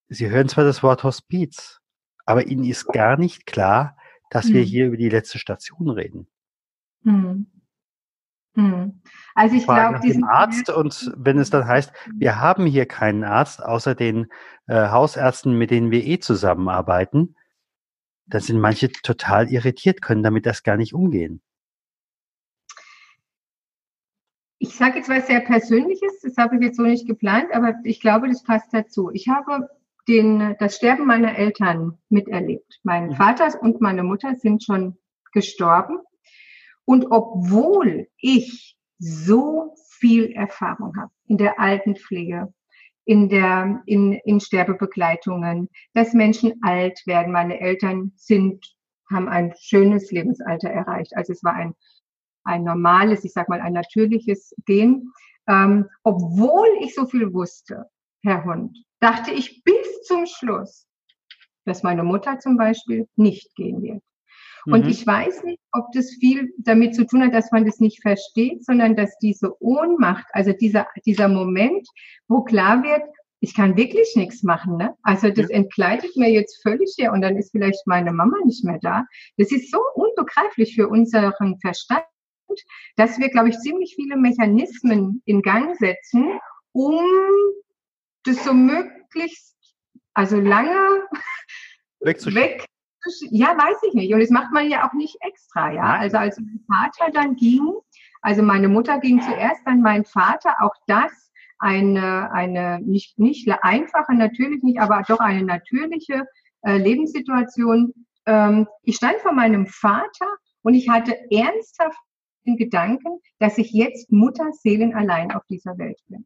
sie 0.09 0.29
hören 0.29 0.49
zwar 0.49 0.65
das 0.65 0.83
Wort 0.83 1.05
Hospiz, 1.05 1.79
aber 2.27 2.45
ihnen 2.47 2.65
ist 2.65 2.87
gar 2.87 3.17
nicht 3.17 3.47
klar, 3.47 3.97
dass 4.29 4.49
mhm. 4.49 4.53
wir 4.53 4.61
hier 4.61 4.87
über 4.87 4.97
die 4.97 5.09
letzte 5.09 5.39
Station 5.39 5.89
reden. 5.89 6.27
Mhm. 7.01 7.47
Mhm. 8.53 9.01
Also 9.33 9.55
ich 9.55 9.65
glaube, 9.65 9.99
diesen 10.01 10.25
Arzt 10.25 10.69
und 10.69 11.13
wenn 11.15 11.39
es 11.39 11.49
dann 11.49 11.65
heißt, 11.67 11.91
wir 12.13 12.39
haben 12.39 12.65
hier 12.65 12.85
keinen 12.85 13.23
Arzt 13.23 13.63
außer 13.63 13.95
den 13.95 14.27
äh, 14.67 14.89
Hausärzten, 14.89 15.57
mit 15.57 15.71
denen 15.71 15.89
wir 15.89 16.05
eh 16.05 16.19
zusammenarbeiten, 16.19 17.35
da 18.25 18.41
sind 18.41 18.59
manche 18.59 18.91
total 18.91 19.49
irritiert, 19.49 20.01
können 20.01 20.23
damit 20.23 20.45
das 20.45 20.63
gar 20.63 20.75
nicht 20.75 20.93
umgehen. 20.93 21.41
Ich 24.59 24.75
sage 24.75 24.97
jetzt 24.97 25.07
was 25.07 25.27
sehr 25.27 25.41
Persönliches, 25.41 26.19
das 26.23 26.35
habe 26.35 26.55
ich 26.55 26.61
jetzt 26.63 26.77
so 26.77 26.83
nicht 26.83 27.07
geplant, 27.07 27.53
aber 27.53 27.75
ich 27.83 28.01
glaube, 28.01 28.27
das 28.27 28.43
passt 28.43 28.73
dazu. 28.73 29.11
Ich 29.13 29.29
habe 29.29 29.69
den, 30.07 30.55
das 30.59 30.77
Sterben 30.77 31.05
meiner 31.05 31.37
Eltern 31.37 31.97
miterlebt. 32.09 32.79
Mein 32.83 33.07
mhm. 33.07 33.15
Vater 33.15 33.61
und 33.61 33.81
meine 33.81 34.03
Mutter 34.03 34.35
sind 34.35 34.63
schon 34.63 34.97
gestorben. 35.33 35.99
Und 36.85 37.07
obwohl 37.11 38.07
ich 38.17 38.77
so 38.99 39.75
viel 39.99 40.31
Erfahrung 40.31 40.95
habe 40.97 41.11
in 41.27 41.37
der 41.37 41.59
Altenpflege, 41.59 42.53
in 43.05 43.29
der, 43.29 43.81
in, 43.85 44.13
in 44.13 44.39
Sterbebegleitungen, 44.39 45.69
dass 45.93 46.13
Menschen 46.13 46.53
alt 46.61 47.01
werden. 47.05 47.31
Meine 47.31 47.59
Eltern 47.59 48.11
sind, 48.15 48.75
haben 49.09 49.27
ein 49.27 49.53
schönes 49.59 50.11
Lebensalter 50.11 50.69
erreicht. 50.69 51.15
Also 51.15 51.33
es 51.33 51.43
war 51.43 51.53
ein, 51.53 51.73
ein 52.43 52.63
normales, 52.63 53.23
ich 53.23 53.33
sag 53.33 53.49
mal, 53.49 53.61
ein 53.61 53.73
natürliches 53.73 54.53
Gehen. 54.65 55.11
Ähm, 55.47 55.85
obwohl 56.03 56.67
ich 56.81 56.95
so 56.95 57.05
viel 57.05 57.33
wusste, 57.33 57.85
Herr 58.23 58.43
Hund, 58.43 58.77
dachte 58.99 59.31
ich 59.31 59.63
bis 59.63 60.03
zum 60.03 60.25
Schluss, 60.25 60.87
dass 61.65 61.83
meine 61.83 62.03
Mutter 62.03 62.39
zum 62.39 62.57
Beispiel 62.57 63.07
nicht 63.15 63.55
gehen 63.55 63.81
wird. 63.81 64.01
Und 64.65 64.83
mhm. 64.83 64.89
ich 64.89 65.07
weiß 65.07 65.43
nicht, 65.43 65.61
ob 65.71 65.91
das 65.93 66.11
viel 66.19 66.53
damit 66.57 66.93
zu 66.93 67.05
tun 67.05 67.23
hat, 67.23 67.33
dass 67.33 67.51
man 67.51 67.65
das 67.65 67.79
nicht 67.79 68.01
versteht, 68.01 68.65
sondern 68.65 68.95
dass 68.95 69.17
diese 69.19 69.61
Ohnmacht, 69.61 70.25
also 70.31 70.51
dieser, 70.51 70.87
dieser 71.05 71.29
Moment, 71.29 71.87
wo 72.27 72.43
klar 72.43 72.83
wird, 72.83 73.03
ich 73.39 73.55
kann 73.55 73.77
wirklich 73.77 74.13
nichts 74.15 74.43
machen. 74.43 74.77
Ne? 74.77 74.95
Also 75.03 75.29
das 75.29 75.49
ja. 75.49 75.55
entkleidet 75.55 76.17
mir 76.17 76.31
jetzt 76.31 76.61
völlig 76.63 76.93
hier 76.97 77.11
und 77.11 77.21
dann 77.21 77.37
ist 77.37 77.51
vielleicht 77.51 77.85
meine 77.85 78.11
Mama 78.11 78.35
nicht 78.45 78.65
mehr 78.65 78.79
da. 78.81 79.05
Das 79.37 79.51
ist 79.51 79.71
so 79.71 79.79
unbegreiflich 79.95 80.75
für 80.75 80.87
unseren 80.89 81.57
Verstand, 81.59 82.03
dass 82.95 83.19
wir, 83.19 83.29
glaube 83.29 83.49
ich, 83.49 83.59
ziemlich 83.59 83.93
viele 83.95 84.17
Mechanismen 84.17 85.21
in 85.25 85.41
Gang 85.41 85.77
setzen, 85.77 86.39
um 86.71 87.05
das 88.27 88.43
so 88.43 88.53
möglichst, 88.53 89.55
also 90.13 90.39
lange 90.39 91.03
weg 92.35 92.67
ja, 93.29 93.57
weiß 93.57 93.77
ich 93.87 93.93
nicht. 93.93 94.13
Und 94.13 94.19
das 94.19 94.29
macht 94.29 94.51
man 94.51 94.69
ja 94.69 94.87
auch 94.87 94.93
nicht 94.93 95.17
extra, 95.21 95.71
ja. 95.71 95.97
Also 95.97 96.17
als 96.17 96.39
mein 96.39 96.59
Vater 96.67 97.11
dann 97.11 97.35
ging, 97.35 97.73
also 98.21 98.43
meine 98.43 98.67
Mutter 98.67 98.99
ging 98.99 99.21
zuerst, 99.21 99.61
dann 99.65 99.81
mein 99.81 100.05
Vater, 100.05 100.55
auch 100.59 100.73
das 100.87 101.31
eine, 101.59 102.31
eine 102.31 102.79
nicht, 102.81 103.17
nicht 103.17 103.49
einfache, 103.61 104.13
natürlich 104.13 104.61
nicht, 104.63 104.79
aber 104.79 105.03
doch 105.07 105.19
eine 105.19 105.43
natürliche 105.43 106.27
äh, 106.61 106.77
Lebenssituation. 106.77 107.93
Ähm, 108.25 108.67
ich 108.83 108.95
stand 108.97 109.17
vor 109.17 109.31
meinem 109.31 109.67
Vater 109.67 110.27
und 110.61 110.73
ich 110.73 110.89
hatte 110.89 111.15
ernsthaft 111.31 111.99
den 112.45 112.57
Gedanken, 112.57 113.19
dass 113.39 113.57
ich 113.57 113.71
jetzt 113.71 114.11
Mutterseelen 114.11 114.93
allein 114.93 115.31
auf 115.31 115.43
dieser 115.49 115.77
Welt 115.77 115.99
bin. 116.07 116.25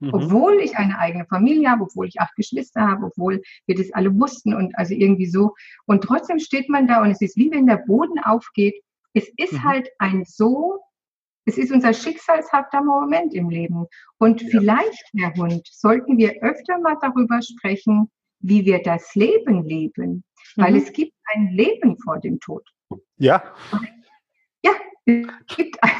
Mhm. 0.00 0.14
Obwohl 0.14 0.60
ich 0.60 0.76
eine 0.76 0.98
eigene 0.98 1.26
Familie 1.26 1.70
habe, 1.70 1.84
obwohl 1.84 2.06
ich 2.06 2.20
acht 2.20 2.36
Geschwister 2.36 2.82
habe, 2.82 3.06
obwohl 3.06 3.42
wir 3.66 3.74
das 3.74 3.92
alle 3.92 4.14
wussten 4.18 4.54
und 4.54 4.76
also 4.78 4.94
irgendwie 4.94 5.26
so. 5.26 5.54
Und 5.86 6.04
trotzdem 6.04 6.38
steht 6.38 6.68
man 6.68 6.86
da 6.86 7.02
und 7.02 7.10
es 7.10 7.20
ist 7.20 7.36
wie 7.36 7.50
wenn 7.50 7.66
der 7.66 7.82
Boden 7.86 8.18
aufgeht. 8.20 8.82
Es 9.14 9.28
ist 9.36 9.54
mhm. 9.54 9.64
halt 9.64 9.88
ein 9.98 10.24
so, 10.24 10.80
es 11.46 11.58
ist 11.58 11.72
unser 11.72 11.94
schicksalshafter 11.94 12.82
Moment 12.82 13.34
im 13.34 13.48
Leben. 13.48 13.86
Und 14.18 14.42
ja. 14.42 14.48
vielleicht, 14.50 15.04
Herr 15.16 15.34
Hund, 15.34 15.66
sollten 15.72 16.18
wir 16.18 16.42
öfter 16.42 16.78
mal 16.78 16.96
darüber 17.00 17.40
sprechen, 17.42 18.10
wie 18.40 18.64
wir 18.64 18.82
das 18.82 19.14
Leben 19.14 19.64
leben. 19.64 20.24
Mhm. 20.56 20.62
Weil 20.62 20.76
es 20.76 20.92
gibt 20.92 21.14
ein 21.34 21.48
Leben 21.48 21.98
vor 21.98 22.20
dem 22.20 22.38
Tod. 22.38 22.68
Ja. 23.16 23.42
Ja, 24.62 24.72
es 25.06 25.26
gibt 25.56 25.82
ein, 25.82 25.90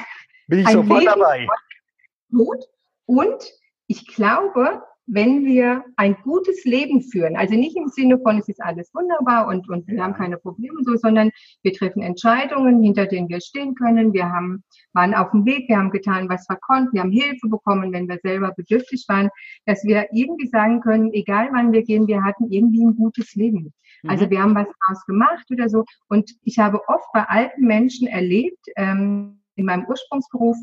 Bin 0.47 0.59
ich 0.61 0.67
ein 0.67 0.73
sofort 0.75 1.00
Leben 1.00 1.12
dabei. 1.19 1.47
Vor 1.47 1.57
dem 1.57 2.38
Tod. 2.38 2.64
Und 3.07 3.52
ich 3.88 4.07
glaube, 4.07 4.83
wenn 5.11 5.47
wir 5.47 5.85
ein 5.97 6.16
gutes 6.23 6.64
Leben 6.64 7.00
führen, 7.00 7.35
also 7.35 7.54
nicht 7.54 7.76
im 7.76 7.88
Sinne 7.88 8.18
von, 8.18 8.38
es 8.38 8.49
ist 8.49 8.62
alles 8.62 8.90
wunderbar 8.92 9.49
und, 9.49 9.66
und 9.71 9.88
wir 9.88 10.04
haben 10.04 10.12
keine 10.12 10.37
Probleme 10.37 10.76
so, 10.85 10.97
sondern 10.97 11.30
wir 11.62 11.73
treffen 11.73 12.02
Entscheidungen, 12.02 12.83
hinter 12.83 13.07
denen 13.07 13.30
wir 13.30 13.40
stehen 13.40 13.75
können. 13.75 14.12
Wir 14.12 14.30
haben, 14.30 14.62
waren 14.92 15.14
auf 15.14 15.30
dem 15.30 15.47
Weg, 15.47 15.66
wir 15.68 15.78
haben 15.78 15.90
getan, 15.90 16.28
was 16.28 16.47
wir 16.50 16.57
konnten, 16.57 16.92
wir 16.92 17.00
haben 17.00 17.11
Hilfe 17.11 17.49
bekommen, 17.49 17.90
wenn 17.90 18.07
wir 18.07 18.18
selber 18.23 18.52
bedürftig 18.54 19.07
waren, 19.09 19.30
dass 19.64 19.83
wir 19.85 20.09
irgendwie 20.12 20.49
sagen 20.49 20.83
können, 20.83 21.11
egal 21.14 21.49
wann 21.52 21.73
wir 21.73 21.83
gehen, 21.83 22.07
wir 22.07 22.23
hatten 22.23 22.52
irgendwie 22.52 22.85
ein 22.85 22.95
gutes 22.95 23.35
Leben. 23.35 23.73
Mhm. 24.02 24.11
Also 24.11 24.28
wir 24.28 24.42
haben 24.42 24.54
was 24.54 24.66
daraus 24.66 25.07
gemacht 25.07 25.47
oder 25.50 25.71
so. 25.71 25.85
Und 26.09 26.33
ich 26.45 26.59
habe 26.59 26.87
oft 26.87 27.11
bei 27.14 27.23
alten 27.23 27.66
Menschen 27.66 28.09
erlebt, 28.09 28.61
ähm, 28.76 29.40
in 29.57 29.64
meinem 29.64 29.87
Ursprungsberuf, 29.88 30.57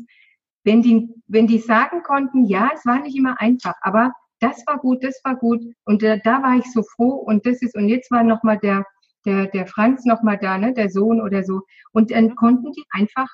wenn 0.66 0.82
die, 0.82 1.08
wenn 1.28 1.46
die 1.46 1.60
sagen 1.60 2.02
konnten, 2.02 2.44
ja, 2.44 2.70
es 2.74 2.84
war 2.84 3.00
nicht 3.00 3.16
immer 3.16 3.40
einfach, 3.40 3.76
aber 3.82 4.12
das 4.40 4.66
war 4.66 4.78
gut, 4.78 5.02
das 5.02 5.20
war 5.24 5.36
gut 5.36 5.62
und 5.84 6.02
da, 6.02 6.16
da 6.16 6.42
war 6.42 6.58
ich 6.58 6.70
so 6.72 6.82
froh 6.82 7.14
und 7.14 7.46
das 7.46 7.62
ist 7.62 7.74
und 7.76 7.88
jetzt 7.88 8.10
war 8.10 8.22
noch 8.24 8.42
mal 8.42 8.58
der 8.58 8.84
der 9.24 9.46
der 9.46 9.66
Franz 9.66 10.04
noch 10.04 10.22
mal 10.22 10.36
da, 10.36 10.58
ne, 10.58 10.74
der 10.74 10.90
Sohn 10.90 11.22
oder 11.22 11.44
so 11.44 11.62
und 11.92 12.10
dann 12.10 12.34
konnten 12.34 12.72
die 12.72 12.84
einfach 12.90 13.28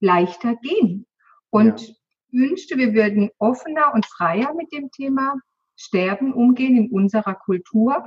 leichter 0.00 0.54
gehen 0.56 1.06
und 1.50 1.80
ja. 1.80 1.94
wünschte, 2.30 2.76
wir 2.76 2.92
würden 2.92 3.30
offener 3.38 3.94
und 3.94 4.06
freier 4.06 4.54
mit 4.54 4.70
dem 4.72 4.90
Thema 4.90 5.34
Sterben 5.76 6.32
umgehen 6.34 6.76
in 6.76 6.90
unserer 6.90 7.34
Kultur 7.34 8.06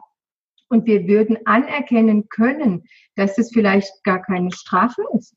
und 0.70 0.86
wir 0.86 1.08
würden 1.08 1.40
anerkennen 1.46 2.30
können, 2.30 2.84
dass 3.16 3.40
es 3.40 3.52
vielleicht 3.52 4.04
gar 4.04 4.22
keine 4.22 4.52
Strafe 4.52 5.04
ist. 5.18 5.36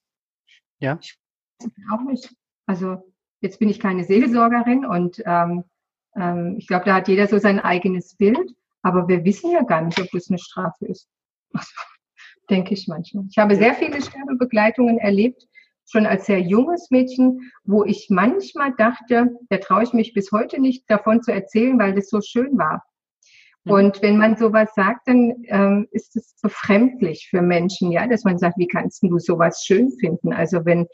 Ja. 0.79 0.99
Ich 1.01 1.17
auch 1.91 2.03
nicht. 2.03 2.35
Also 2.67 3.12
Jetzt 3.42 3.58
bin 3.58 3.68
ich 3.68 3.80
keine 3.80 4.04
Seelsorgerin 4.04 4.87
und 4.87 5.22
ähm, 5.26 5.64
ähm, 6.16 6.56
ich 6.58 6.66
glaube, 6.66 6.87
da 6.87 6.94
hat 6.94 7.08
jeder 7.08 7.26
so 7.26 7.38
sein 7.38 7.61
eigenes 7.61 8.16
Bild, 8.16 8.54
aber 8.82 9.08
wir 9.08 9.25
wissen 9.25 9.50
ja 9.50 9.62
gar 9.62 9.82
nicht, 9.82 10.00
ob 10.00 10.08
das 10.12 10.30
eine 10.30 10.38
Strafe 10.38 10.87
ist. 10.87 11.08
denke 12.50 12.75
ich 12.75 12.87
manchmal. 12.88 13.25
Ich 13.30 13.38
habe 13.38 13.56
sehr 13.56 13.75
viele 13.75 14.00
Sterbebegleitungen 14.00 14.99
erlebt, 14.99 15.46
schon 15.90 16.06
als 16.06 16.26
sehr 16.26 16.40
junges 16.40 16.90
Mädchen, 16.90 17.52
wo 17.64 17.84
ich 17.84 18.08
manchmal 18.11 18.72
dachte, 18.76 19.30
da 19.49 19.58
traue 19.58 19.82
ich 19.82 19.92
mich 19.92 20.14
bis 20.14 20.30
heute 20.32 20.61
nicht 20.61 20.88
davon 20.88 21.22
zu 21.22 21.32
erzählen, 21.32 21.78
weil 21.78 21.94
das 21.94 22.08
so 22.08 22.20
schön 22.20 22.56
war. 22.56 22.84
Mhm. 23.64 23.72
Und 23.72 24.02
wenn 24.02 24.18
man 24.18 24.37
sowas 24.37 24.70
sagt, 24.75 25.08
dann 25.08 25.42
ähm, 25.46 25.88
ist 25.90 26.16
es 26.16 26.34
befremdlich 26.40 27.28
für 27.30 27.42
Menschen, 27.42 27.90
ja, 27.90 28.06
dass 28.06 28.25
man 28.25 28.38
sagt, 28.38 28.58
wie 28.58 28.68
kannst 28.68 29.02
du 29.02 29.18
sowas 29.18 29.64
schön 29.64 29.90
finden? 29.99 30.32
Also 30.32 30.64
wenn 30.64 30.87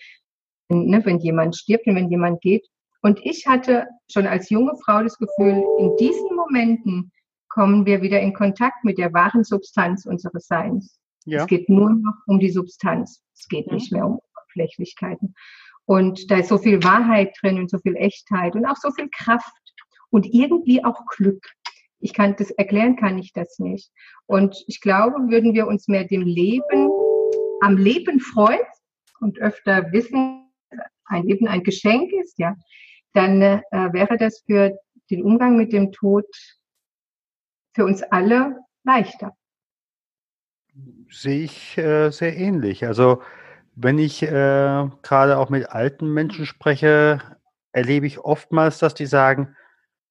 ne, 0.68 1.04
wenn 1.04 1.18
jemand 1.18 1.56
stirbt 1.56 1.86
und 1.86 1.96
wenn 1.96 2.10
jemand 2.10 2.40
geht. 2.40 2.66
Und 3.02 3.20
ich 3.24 3.46
hatte 3.46 3.86
schon 4.10 4.26
als 4.26 4.50
junge 4.50 4.72
Frau 4.84 5.02
das 5.02 5.18
Gefühl, 5.18 5.64
in 5.78 5.96
diesen 5.98 6.34
Momenten 6.34 7.12
kommen 7.48 7.86
wir 7.86 8.02
wieder 8.02 8.20
in 8.20 8.34
Kontakt 8.34 8.84
mit 8.84 8.98
der 8.98 9.12
wahren 9.12 9.44
Substanz 9.44 10.04
unseres 10.04 10.46
Seins. 10.46 10.98
Ja. 11.24 11.42
Es 11.42 11.46
geht 11.46 11.68
nur 11.68 11.90
noch 11.90 12.14
um 12.26 12.38
die 12.38 12.50
Substanz. 12.50 13.22
Es 13.34 13.48
geht 13.48 13.66
mhm. 13.68 13.74
nicht 13.74 13.92
mehr 13.92 14.06
um 14.06 14.18
Oberflächlichkeiten. 14.32 15.34
Und 15.84 16.30
da 16.30 16.38
ist 16.38 16.48
so 16.48 16.58
viel 16.58 16.82
Wahrheit 16.84 17.34
drin 17.40 17.58
und 17.58 17.70
so 17.70 17.78
viel 17.78 17.96
Echtheit 17.96 18.54
und 18.54 18.66
auch 18.66 18.76
so 18.76 18.90
viel 18.90 19.08
Kraft 19.08 19.52
und 20.10 20.26
irgendwie 20.26 20.84
auch 20.84 21.06
Glück. 21.16 21.42
Ich 22.00 22.12
kann 22.12 22.36
das 22.38 22.50
erklären, 22.50 22.96
kann 22.96 23.18
ich 23.18 23.32
das 23.32 23.58
nicht. 23.58 23.90
Und 24.26 24.62
ich 24.66 24.80
glaube, 24.80 25.30
würden 25.30 25.54
wir 25.54 25.66
uns 25.66 25.88
mehr 25.88 26.04
dem 26.04 26.22
Leben, 26.22 26.90
am 27.62 27.76
Leben 27.76 28.20
freuen 28.20 28.60
und 29.20 29.38
öfter 29.40 29.90
wissen, 29.92 30.37
ein 31.08 31.24
Leben 31.24 31.48
ein 31.48 31.62
Geschenk 31.62 32.12
ist, 32.12 32.38
ja, 32.38 32.54
dann 33.12 33.42
äh, 33.42 33.62
wäre 33.70 34.16
das 34.16 34.42
für 34.46 34.78
den 35.10 35.22
Umgang 35.22 35.56
mit 35.56 35.72
dem 35.72 35.92
Tod 35.92 36.26
für 37.74 37.84
uns 37.84 38.02
alle 38.02 38.58
leichter. 38.84 39.36
Sehe 41.10 41.44
ich 41.44 41.78
äh, 41.78 42.10
sehr 42.10 42.36
ähnlich. 42.36 42.86
Also 42.86 43.22
wenn 43.74 43.98
ich 43.98 44.22
äh, 44.22 44.88
gerade 45.02 45.38
auch 45.38 45.50
mit 45.50 45.68
alten 45.70 46.12
Menschen 46.12 46.46
spreche, 46.46 47.20
erlebe 47.72 48.06
ich 48.06 48.18
oftmals, 48.18 48.78
dass 48.78 48.94
die 48.94 49.06
sagen, 49.06 49.56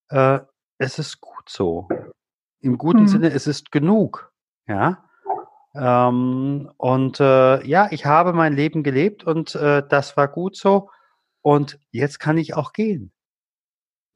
äh, 0.09 0.39
es 0.77 0.99
ist 0.99 1.21
gut 1.21 1.49
so. 1.49 1.87
Im 2.59 2.77
guten 2.77 3.01
mhm. 3.01 3.07
Sinne, 3.07 3.29
es 3.29 3.47
ist 3.47 3.71
genug. 3.71 4.31
Ja. 4.67 5.06
Ähm, 5.75 6.71
und 6.77 7.19
äh, 7.19 7.65
ja, 7.65 7.87
ich 7.91 8.05
habe 8.05 8.33
mein 8.33 8.53
Leben 8.53 8.83
gelebt 8.83 9.23
und 9.23 9.55
äh, 9.55 9.83
das 9.87 10.17
war 10.17 10.27
gut 10.27 10.55
so. 10.55 10.89
Und 11.41 11.79
jetzt 11.91 12.19
kann 12.19 12.37
ich 12.37 12.55
auch 12.55 12.73
gehen. 12.73 13.11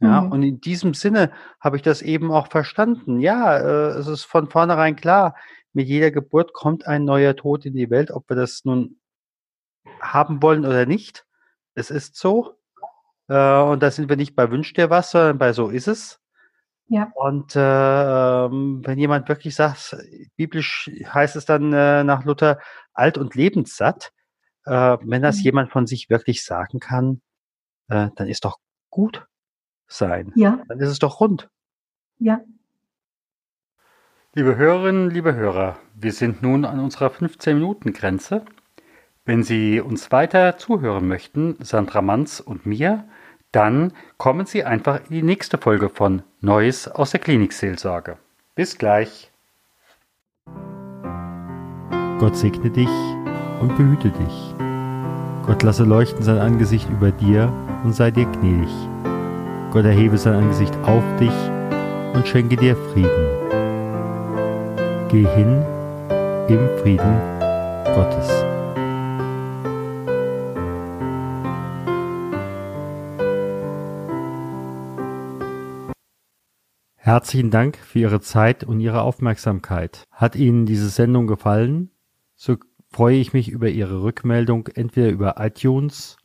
Ja, 0.01 0.21
mhm. 0.21 0.31
und 0.31 0.43
in 0.43 0.61
diesem 0.61 0.93
Sinne 0.95 1.31
habe 1.59 1.77
ich 1.77 1.83
das 1.83 2.01
eben 2.01 2.31
auch 2.31 2.47
verstanden. 2.47 3.19
Ja, 3.19 3.57
äh, 3.57 3.89
es 3.99 4.07
ist 4.07 4.23
von 4.23 4.49
vornherein 4.49 4.95
klar, 4.95 5.35
mit 5.73 5.87
jeder 5.87 6.11
Geburt 6.11 6.53
kommt 6.53 6.87
ein 6.87 7.05
neuer 7.05 7.35
Tod 7.35 7.65
in 7.65 7.75
die 7.75 7.89
Welt, 7.89 8.11
ob 8.11 8.27
wir 8.29 8.35
das 8.35 8.65
nun 8.65 8.99
haben 10.01 10.41
wollen 10.41 10.65
oder 10.65 10.85
nicht. 10.85 11.25
Es 11.75 11.91
ist 11.91 12.15
so. 12.15 12.57
Äh, 13.27 13.61
und 13.61 13.83
da 13.83 13.91
sind 13.91 14.09
wir 14.09 14.17
nicht 14.17 14.35
bei 14.35 14.49
Wünsch 14.51 14.73
dir 14.73 14.89
was, 14.89 15.11
sondern 15.11 15.37
bei 15.37 15.53
so 15.53 15.69
ist 15.69 15.87
es. 15.87 16.20
Ja. 16.91 17.09
Und 17.15 17.55
äh, 17.55 17.59
ähm, 18.45 18.81
wenn 18.83 18.99
jemand 18.99 19.29
wirklich 19.29 19.55
sagt, 19.55 19.95
biblisch 20.35 20.91
heißt 21.05 21.37
es 21.37 21.45
dann 21.45 21.71
äh, 21.71 22.03
nach 22.03 22.25
Luther 22.25 22.59
alt 22.93 23.17
und 23.17 23.33
lebenssatt, 23.33 24.11
äh, 24.65 24.97
wenn 25.01 25.21
das 25.21 25.37
mhm. 25.37 25.43
jemand 25.43 25.71
von 25.71 25.87
sich 25.87 26.09
wirklich 26.09 26.43
sagen 26.43 26.81
kann, 26.81 27.21
äh, 27.87 28.09
dann 28.17 28.27
ist 28.27 28.43
doch 28.43 28.57
gut 28.89 29.25
sein. 29.87 30.33
Ja. 30.35 30.61
Dann 30.67 30.81
ist 30.81 30.89
es 30.89 30.99
doch 30.99 31.21
rund. 31.21 31.49
Ja. 32.19 32.41
Liebe 34.33 34.57
Hörerinnen, 34.57 35.09
liebe 35.09 35.33
Hörer, 35.33 35.79
wir 35.95 36.11
sind 36.11 36.41
nun 36.41 36.65
an 36.65 36.81
unserer 36.81 37.07
15-Minuten-Grenze. 37.07 38.43
Wenn 39.23 39.43
Sie 39.43 39.79
uns 39.79 40.11
weiter 40.11 40.57
zuhören 40.57 41.07
möchten, 41.07 41.55
Sandra 41.61 42.01
Manz 42.01 42.41
und 42.41 42.65
mir, 42.65 43.07
dann 43.51 43.93
kommen 44.17 44.45
Sie 44.45 44.63
einfach 44.63 44.99
in 45.09 45.15
die 45.15 45.23
nächste 45.23 45.57
Folge 45.57 45.89
von 45.89 46.23
Neues 46.39 46.87
aus 46.87 47.11
der 47.11 47.19
Klinikseelsorge. 47.19 48.17
Bis 48.55 48.77
gleich. 48.77 49.31
Gott 52.19 52.35
segne 52.35 52.69
dich 52.69 52.89
und 53.61 53.75
behüte 53.77 54.09
dich. 54.09 54.55
Gott 55.45 55.63
lasse 55.63 55.83
leuchten 55.83 56.23
sein 56.23 56.37
Angesicht 56.37 56.87
über 56.89 57.11
dir 57.11 57.51
und 57.83 57.93
sei 57.93 58.11
dir 58.11 58.25
gnädig. 58.25 58.69
Gott 59.71 59.85
erhebe 59.85 60.17
sein 60.17 60.35
Angesicht 60.35 60.75
auf 60.83 61.03
dich 61.19 61.33
und 62.13 62.27
schenke 62.27 62.57
dir 62.57 62.75
Frieden. 62.75 63.27
Geh 65.09 65.25
hin 65.35 65.65
im 66.47 66.69
Frieden 66.79 67.19
Gottes. 67.95 68.50
Herzlichen 77.11 77.51
Dank 77.51 77.75
für 77.75 77.99
Ihre 77.99 78.21
Zeit 78.21 78.63
und 78.63 78.79
Ihre 78.79 79.01
Aufmerksamkeit. 79.01 80.07
Hat 80.11 80.37
Ihnen 80.37 80.65
diese 80.65 80.87
Sendung 80.87 81.27
gefallen? 81.27 81.91
So 82.37 82.55
freue 82.89 83.17
ich 83.17 83.33
mich 83.33 83.49
über 83.49 83.67
Ihre 83.67 84.01
Rückmeldung 84.01 84.67
entweder 84.67 85.09
über 85.09 85.35
iTunes 85.37 86.15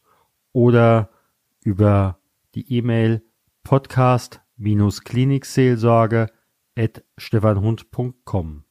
oder 0.52 1.10
über 1.64 2.20
die 2.54 2.72
E-Mail 2.72 3.24
podcast-klinikseelsorge 3.64 6.28
at 6.78 7.02
stefanhund.com. 7.18 8.62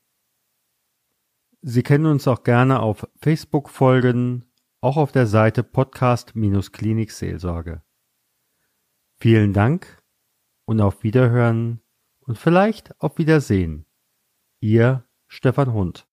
Sie 1.64 1.84
können 1.84 2.06
uns 2.06 2.30
auch 2.30 2.44
gerne 2.44 2.80
auf 2.80 3.10
Facebook 3.18 3.70
folgen, 3.70 4.46
auch 4.80 4.96
auf 4.96 5.12
der 5.12 5.28
Seite 5.28 5.64
Podcast-Klinikseelsorge. 5.64 7.82
Vielen 9.18 9.52
Dank 9.52 10.02
und 10.64 10.80
auf 10.80 11.04
Wiederhören 11.04 11.82
und 12.26 12.38
vielleicht 12.38 13.00
auf 13.02 13.18
Wiedersehen. 13.18 13.86
Ihr 14.60 15.08
Stefan 15.28 15.74
Hund. 15.74 16.08